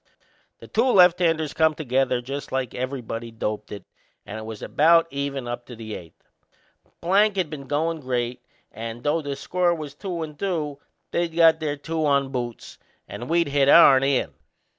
The 0.57 0.67
two 0.67 0.91
lefthanders 0.91 1.53
come 1.53 1.75
together 1.75 2.21
just 2.23 2.51
like 2.51 2.73
everybody'd 2.73 3.37
doped 3.37 3.71
it 3.71 3.85
and 4.25 4.39
it 4.39 4.45
was 4.45 4.63
about 4.63 5.05
even 5.11 5.47
up 5.47 5.67
to 5.67 5.75
the 5.75 5.93
eighth. 5.93 6.27
Plank 7.01 7.35
had 7.35 7.51
been 7.51 7.67
goin' 7.67 7.99
great 7.99 8.41
and, 8.71 9.03
though 9.03 9.21
the 9.21 9.35
score 9.35 9.75
was 9.75 9.93
two 9.93 10.23
and 10.23 10.39
two, 10.39 10.79
they'd 11.11 11.35
got 11.35 11.59
their 11.59 11.77
two 11.77 12.03
on 12.03 12.31
boots 12.31 12.79
and 13.07 13.29
we'd 13.29 13.49
hit 13.49 13.69
ourn 13.69 14.01
in. 14.01 14.31